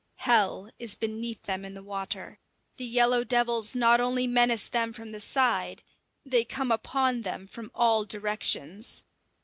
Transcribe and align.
Hell 0.15 0.71
is 0.79 0.95
beneath 0.95 1.43
them 1.43 1.63
in 1.63 1.75
the 1.75 1.83
water! 1.83 2.39
The 2.77 2.85
yellow 2.85 3.23
devils 3.23 3.75
not 3.75 4.01
only 4.01 4.25
menace 4.25 4.67
them 4.67 4.93
from 4.93 5.11
the 5.11 5.19
side; 5.19 5.83
they 6.25 6.43
come 6.43 6.71
upon 6.71 7.21
them 7.21 7.45
from 7.45 7.69
all 7.75 8.05
directions. 8.05 9.03